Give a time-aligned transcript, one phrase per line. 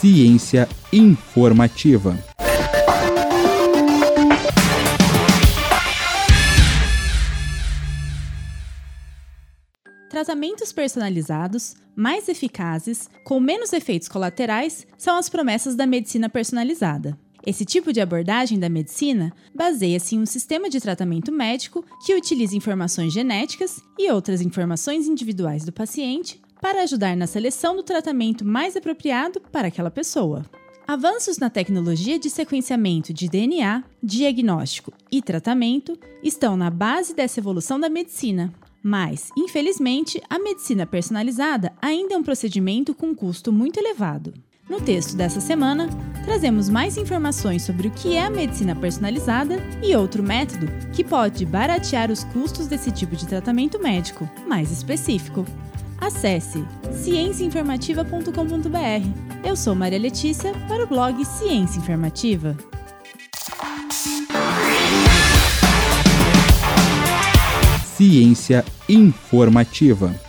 [0.00, 2.16] Ciência informativa.
[10.08, 17.18] Tratamentos personalizados, mais eficazes, com menos efeitos colaterais, são as promessas da medicina personalizada.
[17.46, 22.56] Esse tipo de abordagem da medicina baseia-se em um sistema de tratamento médico que utiliza
[22.56, 28.76] informações genéticas e outras informações individuais do paciente para ajudar na seleção do tratamento mais
[28.76, 30.44] apropriado para aquela pessoa.
[30.88, 37.78] Avanços na tecnologia de sequenciamento de DNA, diagnóstico e tratamento estão na base dessa evolução
[37.78, 38.52] da medicina.
[38.82, 44.34] Mas, infelizmente, a medicina personalizada ainda é um procedimento com custo muito elevado.
[44.68, 45.88] No texto dessa semana,
[46.24, 51.46] trazemos mais informações sobre o que é a medicina personalizada e outro método que pode
[51.46, 55.46] baratear os custos desse tipo de tratamento médico, mais específico.
[55.98, 59.48] Acesse cienciainformativa.com.br.
[59.48, 62.56] Eu sou Maria Letícia para o blog Ciência Informativa.
[67.96, 70.25] Ciência informativa.